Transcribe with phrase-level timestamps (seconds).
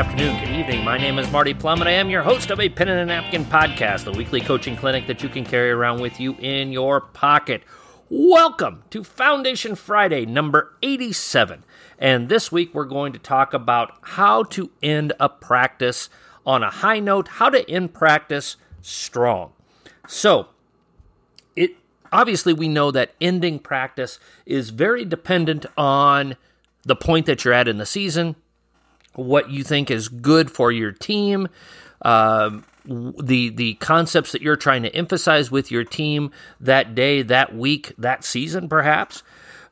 [0.00, 0.82] afternoon, good evening.
[0.82, 3.04] My name is Marty Plum, and I am your host of a Pen and a
[3.04, 7.02] Napkin podcast, the weekly coaching clinic that you can carry around with you in your
[7.02, 7.62] pocket.
[8.08, 11.64] Welcome to Foundation Friday, number 87.
[11.98, 16.08] And this week we're going to talk about how to end a practice
[16.46, 19.52] on a high note, how to end practice strong.
[20.08, 20.48] So,
[21.54, 21.72] it
[22.10, 26.36] obviously we know that ending practice is very dependent on
[26.84, 28.36] the point that you're at in the season,
[29.14, 31.48] what you think is good for your team,
[32.02, 32.50] uh,
[32.84, 37.92] the the concepts that you're trying to emphasize with your team that day, that week,
[37.98, 39.22] that season, perhaps.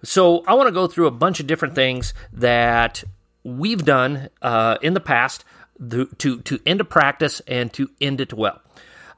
[0.03, 3.03] So I want to go through a bunch of different things that
[3.43, 5.45] we've done uh, in the past
[5.91, 8.61] to, to end a practice and to end it well.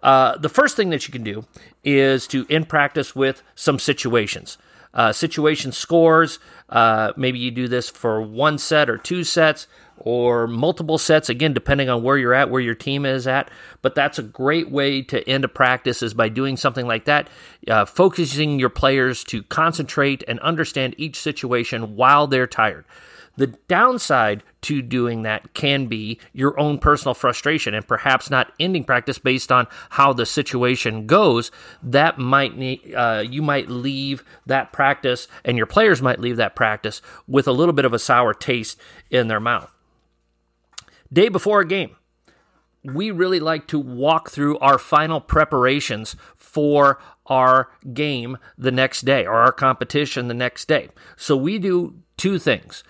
[0.02, 1.44] Uh, the first thing that you can do
[1.84, 4.56] is to end practice with some situations.
[4.92, 6.38] Uh, situation scores.
[6.68, 9.66] Uh, maybe you do this for one set or two sets
[10.00, 13.50] or multiple sets, again, depending on where you're at, where your team is at.
[13.82, 17.28] But that's a great way to end a practice is by doing something like that,
[17.68, 22.84] uh, focusing your players to concentrate and understand each situation while they're tired.
[23.36, 28.84] The downside to doing that can be your own personal frustration and perhaps not ending
[28.84, 31.50] practice based on how the situation goes.
[31.82, 36.54] That might need, uh, you might leave that practice and your players might leave that
[36.54, 38.78] practice with a little bit of a sour taste
[39.10, 39.72] in their mouth.
[41.12, 41.96] Day before a game,
[42.84, 49.26] we really like to walk through our final preparations for our game the next day
[49.26, 50.88] or our competition the next day.
[51.16, 52.82] So we do two things.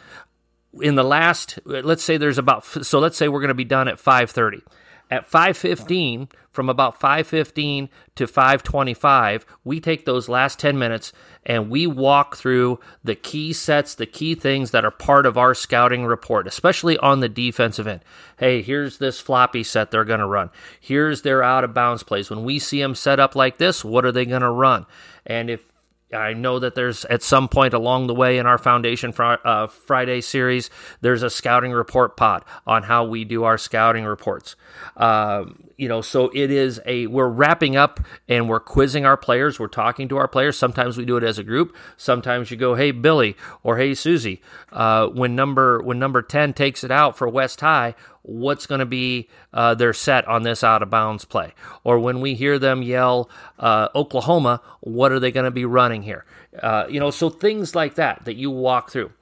[0.80, 3.88] In the last let's say there's about so let's say we're going to be done
[3.88, 4.62] at 5:30
[5.10, 11.12] at 5:15 from about 5:15 to 5:25 we take those last 10 minutes
[11.44, 15.54] and we walk through the key sets the key things that are part of our
[15.54, 18.00] scouting report especially on the defensive end.
[18.38, 20.50] Hey here's this floppy set they're going to run.
[20.78, 22.30] Here's their out of bounds plays.
[22.30, 24.86] When we see them set up like this what are they going to run?
[25.26, 25.69] And if
[26.12, 29.68] I know that there's at some point along the way in our Foundation fr- uh,
[29.68, 34.56] Friday series, there's a scouting report pod on how we do our scouting reports.
[34.96, 39.58] Um, you know, so it is a we're wrapping up and we're quizzing our players.
[39.58, 40.58] We're talking to our players.
[40.58, 41.76] Sometimes we do it as a group.
[41.96, 44.42] Sometimes you go, "Hey Billy" or "Hey Susie,"
[44.72, 48.86] uh, when number when number ten takes it out for West High what's going to
[48.86, 51.52] be uh, their set on this out of bounds play.
[51.84, 56.02] Or when we hear them yell uh, Oklahoma, what are they going to be running
[56.02, 56.24] here?
[56.62, 59.12] Uh, you know, so things like that that you walk through.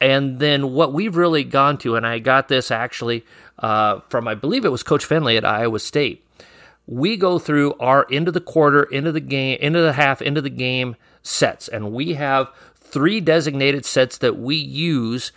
[0.00, 3.24] And then what we've really gone to, and I got this actually
[3.58, 6.24] uh, from, I believe it was Coach Fennelly at Iowa State.
[6.86, 10.48] We go through our into the quarter, into the game, into the half, into the
[10.48, 15.30] game sets, and we have three designated sets that we use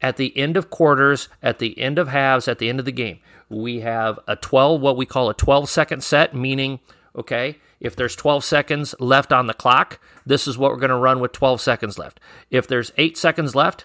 [0.00, 2.92] at the end of quarters, at the end of halves, at the end of the
[2.92, 3.18] game.
[3.48, 6.80] We have a 12, what we call a 12 second set, meaning,
[7.16, 10.96] okay, if there's 12 seconds left on the clock, this is what we're going to
[10.96, 12.20] run with 12 seconds left.
[12.50, 13.84] If there's eight seconds left,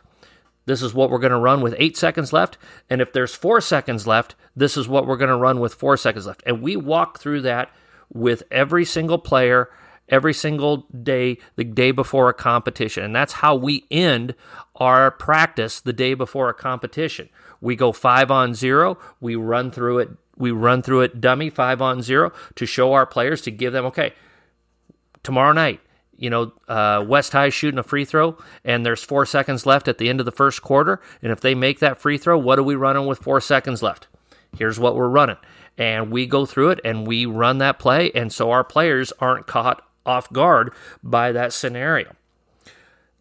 [0.65, 2.57] this is what we're going to run with eight seconds left.
[2.89, 5.97] And if there's four seconds left, this is what we're going to run with four
[5.97, 6.43] seconds left.
[6.45, 7.71] And we walk through that
[8.13, 9.69] with every single player
[10.09, 13.03] every single day, the day before a competition.
[13.03, 14.35] And that's how we end
[14.75, 17.29] our practice the day before a competition.
[17.61, 21.81] We go five on zero, we run through it, we run through it dummy five
[21.81, 24.13] on zero to show our players to give them, okay,
[25.23, 25.81] tomorrow night,
[26.17, 29.97] you know, uh, West High shooting a free throw, and there's four seconds left at
[29.97, 31.01] the end of the first quarter.
[31.21, 34.07] And if they make that free throw, what are we running with four seconds left?
[34.57, 35.37] Here's what we're running.
[35.77, 38.11] And we go through it and we run that play.
[38.11, 42.15] And so our players aren't caught off guard by that scenario.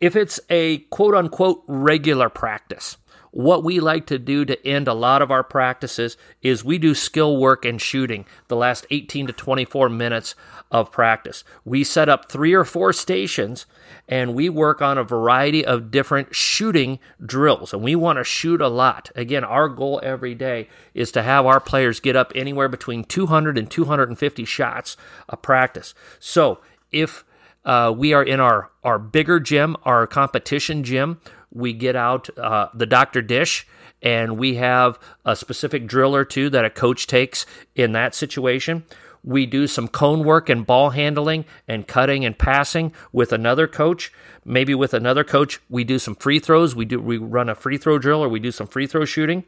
[0.01, 2.97] If it's a quote unquote regular practice,
[3.31, 6.95] what we like to do to end a lot of our practices is we do
[6.95, 10.35] skill work and shooting the last 18 to 24 minutes
[10.71, 11.45] of practice.
[11.65, 13.67] We set up three or four stations
[14.09, 17.73] and we work on a variety of different shooting drills.
[17.73, 19.11] And we want to shoot a lot.
[19.15, 23.59] Again, our goal every day is to have our players get up anywhere between 200
[23.59, 24.97] and 250 shots
[25.29, 25.95] a practice.
[26.19, 26.61] So
[26.93, 27.25] if
[27.65, 31.21] uh, we are in our, our bigger gym, our competition gym,
[31.53, 33.23] we get out uh, the Dr.
[33.23, 33.67] Dish
[34.03, 38.85] and we have a specific drill or two that a coach takes in that situation.
[39.25, 44.13] We do some cone work and ball handling and cutting and passing with another coach.
[44.45, 46.75] Maybe with another coach, we do some free throws.
[46.75, 49.45] We do we run a free throw drill or we do some free throw shooting.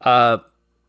[0.00, 0.38] Uh,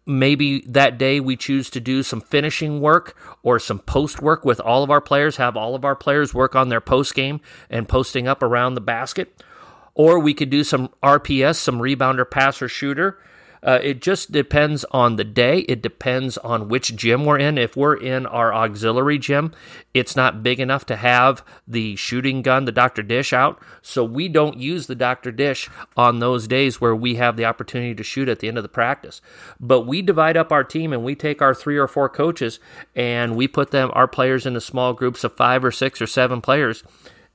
[0.06, 4.60] maybe that day we choose to do some finishing work or some post work with
[4.60, 7.90] all of our players, have all of our players work on their post game and
[7.90, 9.44] posting up around the basket.
[9.94, 13.18] Or we could do some RPS, some rebounder, passer, shooter.
[13.66, 15.60] Uh, it just depends on the day.
[15.62, 17.58] It depends on which gym we're in.
[17.58, 19.52] If we're in our auxiliary gym,
[19.94, 23.02] it's not big enough to have the shooting gun, the Dr.
[23.02, 23.60] Dish out.
[23.82, 25.32] So we don't use the Dr.
[25.32, 25.68] Dish
[25.98, 28.70] on those days where we have the opportunity to shoot at the end of the
[28.70, 29.20] practice.
[29.60, 32.60] But we divide up our team and we take our three or four coaches
[32.96, 36.40] and we put them, our players, into small groups of five or six or seven
[36.40, 36.84] players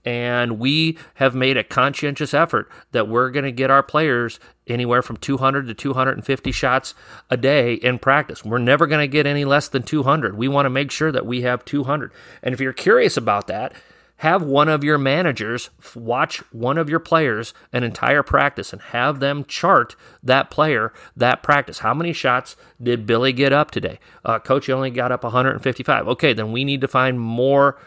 [0.05, 5.03] and we have made a conscientious effort that we're going to get our players anywhere
[5.03, 6.95] from 200 to 250 shots
[7.29, 8.45] a day in practice.
[8.45, 10.37] We're never going to get any less than 200.
[10.37, 12.13] We want to make sure that we have 200.
[12.43, 13.75] And if you're curious about that,
[14.21, 19.19] have one of your managers watch one of your players an entire practice and have
[19.19, 21.79] them chart that player that practice.
[21.79, 23.99] How many shots did Billy get up today?
[24.23, 26.07] Uh, Coach, only got up 155.
[26.09, 27.79] Okay, then we need to find more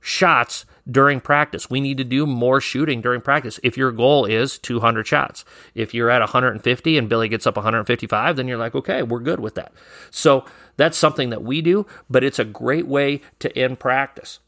[0.00, 1.68] shots during practice.
[1.68, 3.60] We need to do more shooting during practice.
[3.62, 8.36] If your goal is 200 shots, if you're at 150 and Billy gets up 155,
[8.36, 9.72] then you're like, okay, we're good with that.
[10.10, 10.44] So
[10.76, 14.38] that's something that we do, but it's a great way to end practice.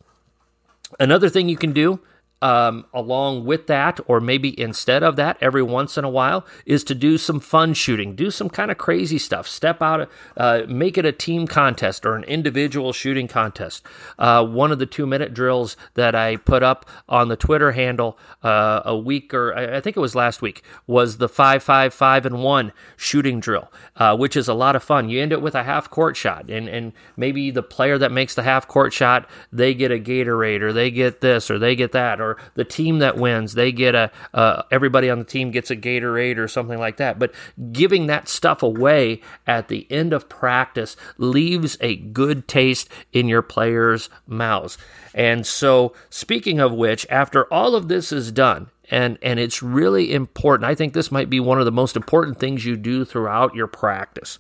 [0.99, 2.01] Another thing you can do
[2.43, 6.85] um, along with that, or maybe instead of that, every once in a while, is
[6.85, 9.47] to do some fun shooting, do some kind of crazy stuff.
[9.47, 13.85] Step out, uh, make it a team contest or an individual shooting contest.
[14.19, 18.19] Uh, one of the two minute drills that I put up on the Twitter handle
[18.43, 22.25] uh, a week or I think it was last week was the five five five
[22.25, 25.09] and one shooting drill, uh, which is a lot of fun.
[25.09, 28.35] You end it with a half court shot, and and maybe the player that makes
[28.35, 31.93] the half court shot they get a Gatorade or they get this or they get
[31.93, 35.51] that or or the team that wins they get a uh, everybody on the team
[35.51, 37.19] gets a Gatorade or something like that.
[37.19, 37.33] But
[37.73, 43.43] giving that stuff away at the end of practice leaves a good taste in your
[43.43, 44.79] players' mouths.
[45.15, 50.13] And so, speaking of which, after all of this is done, and and it's really
[50.13, 50.69] important.
[50.69, 53.67] I think this might be one of the most important things you do throughout your
[53.67, 54.39] practice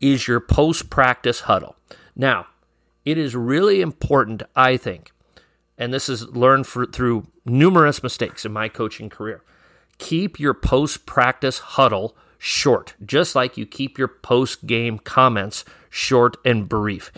[0.00, 1.76] is your post-practice huddle.
[2.14, 2.46] Now,
[3.04, 5.12] it is really important, I think,
[5.78, 9.42] and this is learned for, through numerous mistakes in my coaching career.
[9.98, 16.36] Keep your post practice huddle short, just like you keep your post game comments short
[16.44, 17.10] and brief.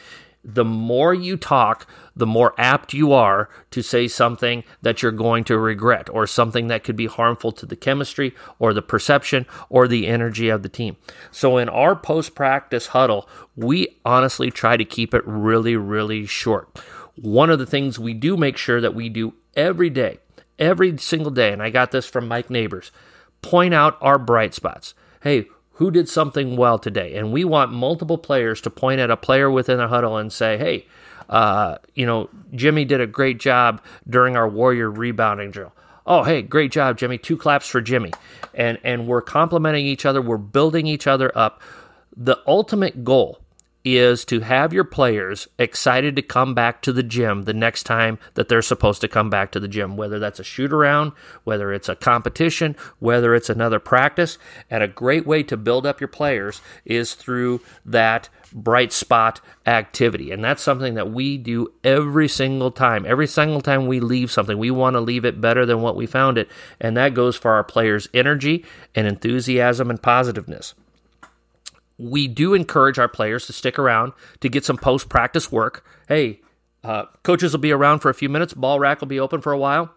[0.49, 5.43] The more you talk, the more apt you are to say something that you're going
[5.45, 9.89] to regret or something that could be harmful to the chemistry or the perception or
[9.89, 10.97] the energy of the team.
[11.33, 16.69] So, in our post practice huddle, we honestly try to keep it really, really short
[17.17, 20.19] one of the things we do make sure that we do every day,
[20.59, 22.93] every single day, and I got this from Mike Neighbors,
[23.43, 24.95] point out our bright spots.
[25.23, 27.17] Hey, who did something well today?
[27.17, 30.57] And we want multiple players to point at a player within a huddle and say,
[30.57, 30.87] hey,
[31.29, 35.73] uh, you know, Jimmy did a great job during our Warrior rebounding drill.
[36.07, 37.19] Oh, hey, great job, Jimmy.
[37.19, 38.13] Two claps for Jimmy.
[38.55, 41.61] And and we're complimenting each other, we're building each other up.
[42.17, 43.41] The ultimate goal
[43.87, 48.19] is to have your players excited to come back to the gym the next time
[48.35, 51.13] that they're supposed to come back to the gym, whether that's a shoot around,
[51.45, 54.39] whether it's a competition, whether it's another practice.
[54.69, 60.33] And a great way to build up your players is through that bright spot activity.
[60.33, 63.07] And that's something that we do every single time.
[63.07, 66.07] Every single time we leave something, we want to leave it better than what we
[66.07, 66.51] found it.
[66.81, 68.65] And that goes for our players' energy
[68.97, 70.75] and enthusiasm and positiveness
[71.99, 75.85] we do encourage our players to stick around to get some post practice work.
[76.09, 76.41] Hey,
[76.85, 78.55] uh, coaches will be around for a few minutes.
[78.55, 79.93] Ball rack will be open for a while.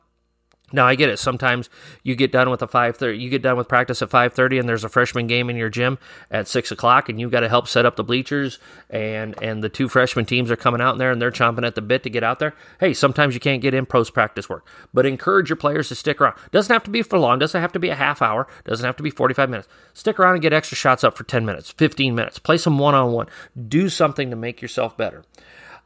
[0.72, 1.18] Now I get it.
[1.18, 1.70] Sometimes
[2.04, 3.18] you get done with a five thirty.
[3.18, 5.70] You get done with practice at five thirty, and there's a freshman game in your
[5.70, 5.98] gym
[6.30, 8.60] at six o'clock, and you've got to help set up the bleachers.
[8.90, 11.76] And and the two freshman teams are coming out in there, and they're chomping at
[11.76, 12.54] the bit to get out there.
[12.80, 16.22] Hey, sometimes you can't get in post practice work, but encourage your players to stick
[16.22, 16.36] around.
[16.52, 17.40] Doesn't have to be for long.
[17.40, 18.48] Doesn't have to be a half hour.
[18.66, 19.68] Doesn't have to be forty five minutes.
[19.94, 22.40] Stick around and get extra shots up for ten minutes, fifteen minutes.
[22.40, 23.28] Play some one on one.
[23.68, 25.24] Do something to make yourself better.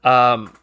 [0.04, 0.54] Um,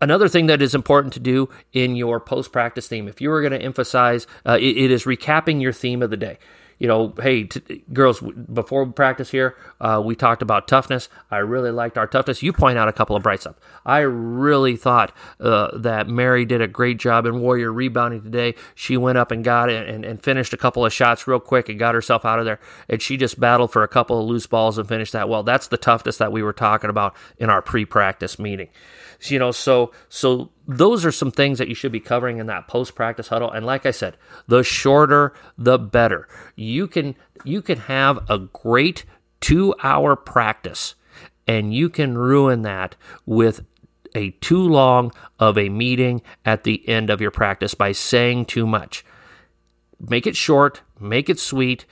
[0.00, 3.40] Another thing that is important to do in your post practice theme, if you were
[3.40, 6.38] going to emphasize, uh, it, it is recapping your theme of the day
[6.78, 11.08] you know, hey, t- girls, before we practice here, uh, we talked about toughness.
[11.30, 12.42] I really liked our toughness.
[12.42, 13.60] You point out a couple of bright spots.
[13.86, 18.54] I really thought uh, that Mary did a great job in Warrior rebounding today.
[18.74, 21.68] She went up and got it and, and finished a couple of shots real quick
[21.68, 22.60] and got herself out of there.
[22.88, 25.42] And she just battled for a couple of loose balls and finished that well.
[25.42, 28.68] That's the toughness that we were talking about in our pre practice meeting.
[29.30, 32.68] You know, so so those are some things that you should be covering in that
[32.68, 33.50] post practice huddle.
[33.50, 34.16] And like I said,
[34.46, 36.28] the shorter the better.
[36.56, 37.14] You can
[37.44, 39.04] you can have a great
[39.40, 40.94] two hour practice
[41.46, 43.64] and you can ruin that with
[44.14, 48.66] a too long of a meeting at the end of your practice by saying too
[48.66, 49.04] much.
[50.00, 51.84] Make it short, make it sweet,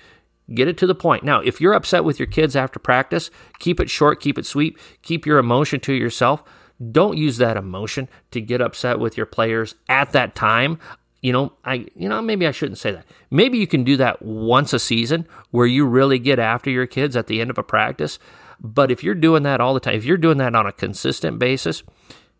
[0.52, 1.24] Get it to the point.
[1.24, 4.76] Now, if you're upset with your kids after practice, keep it short, keep it sweet,
[5.02, 6.42] keep your emotion to yourself.
[6.90, 10.78] Don't use that emotion to get upset with your players at that time.
[11.20, 13.04] You know, I you know, maybe I shouldn't say that.
[13.30, 17.16] Maybe you can do that once a season where you really get after your kids
[17.16, 18.18] at the end of a practice.
[18.60, 21.38] But if you're doing that all the time, if you're doing that on a consistent
[21.38, 21.82] basis,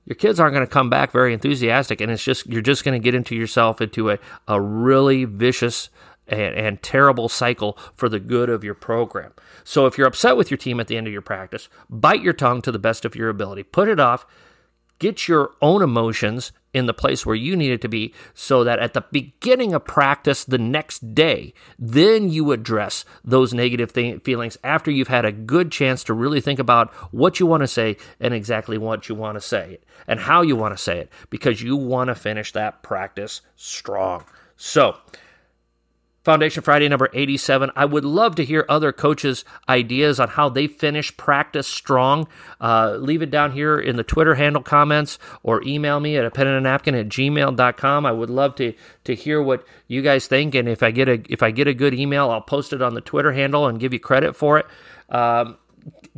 [0.05, 3.01] your kids aren't going to come back very enthusiastic and it's just you're just going
[3.01, 4.19] to get into yourself into a,
[4.49, 5.91] a really vicious
[6.33, 9.33] and, and, terrible cycle for the good of your program.
[9.65, 12.33] So if you're upset with your team at the end of your practice bite your
[12.33, 13.63] tongue to the best of your ability.
[13.63, 14.27] Put it off.
[14.99, 18.79] Get your own emotions in the place where you need it to be so that
[18.79, 24.57] at the beginning of practice the next day, then you address those negative th- feelings
[24.63, 27.97] after you've had a good chance to really think about what you want to say
[28.21, 31.63] and exactly what you want to say and how you want to say it because
[31.63, 34.25] you want to finish that practice strong.
[34.57, 34.99] So,
[36.23, 37.71] Foundation Friday number 87.
[37.75, 42.29] I would love to hear other coaches' ideas on how they finish practice strong.
[42.61, 46.31] Uh, leave it down here in the Twitter handle comments or email me at a
[46.31, 48.07] pen and a napkin at gmail.com.
[48.07, 48.73] I would love to,
[49.05, 50.55] to hear what you guys think.
[50.55, 52.95] And if I get a if I get a good email, I'll post it on
[52.95, 54.67] the Twitter handle and give you credit for it.
[55.09, 55.59] Um,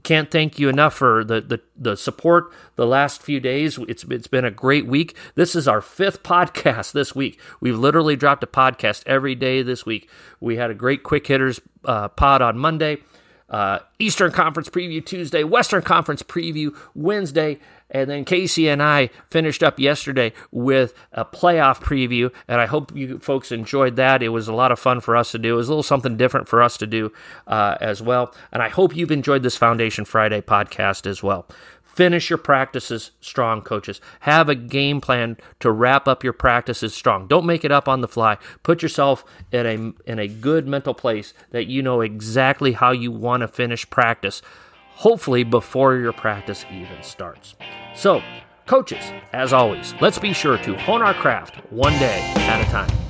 [0.02, 3.78] can't thank you enough for the, the, the support the last few days.
[3.88, 5.16] It's it's been a great week.
[5.34, 7.40] This is our fifth podcast this week.
[7.60, 10.10] We've literally dropped a podcast every day this week.
[10.40, 12.98] We had a great quick hitters uh, pod on Monday
[13.50, 17.58] uh, Eastern Conference preview Tuesday, Western Conference preview Wednesday,
[17.90, 22.32] and then Casey and I finished up yesterday with a playoff preview.
[22.48, 24.22] And I hope you folks enjoyed that.
[24.22, 25.54] It was a lot of fun for us to do.
[25.54, 27.12] It was a little something different for us to do
[27.46, 28.34] uh, as well.
[28.50, 31.46] And I hope you've enjoyed this Foundation Friday podcast as well.
[31.94, 34.00] Finish your practices strong, coaches.
[34.20, 37.28] Have a game plan to wrap up your practices strong.
[37.28, 38.36] Don't make it up on the fly.
[38.64, 43.12] Put yourself in a in a good mental place that you know exactly how you
[43.12, 44.42] want to finish practice.
[44.96, 47.54] Hopefully before your practice even starts.
[47.94, 48.22] So,
[48.66, 53.03] coaches, as always, let's be sure to hone our craft one day at a time.